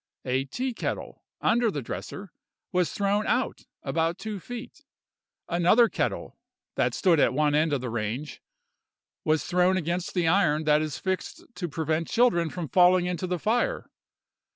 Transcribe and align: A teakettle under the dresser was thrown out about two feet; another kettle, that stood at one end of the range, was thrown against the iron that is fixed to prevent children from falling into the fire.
A 0.25 0.45
teakettle 0.45 1.21
under 1.41 1.69
the 1.69 1.83
dresser 1.83 2.31
was 2.71 2.91
thrown 2.91 3.27
out 3.27 3.67
about 3.83 4.17
two 4.17 4.39
feet; 4.39 4.83
another 5.47 5.87
kettle, 5.89 6.39
that 6.73 6.95
stood 6.95 7.19
at 7.19 7.35
one 7.35 7.53
end 7.53 7.71
of 7.71 7.81
the 7.81 7.89
range, 7.91 8.41
was 9.23 9.43
thrown 9.45 9.77
against 9.77 10.15
the 10.15 10.27
iron 10.27 10.63
that 10.63 10.81
is 10.81 10.97
fixed 10.97 11.45
to 11.53 11.69
prevent 11.69 12.07
children 12.07 12.49
from 12.49 12.67
falling 12.67 13.05
into 13.05 13.27
the 13.27 13.37
fire. 13.37 13.91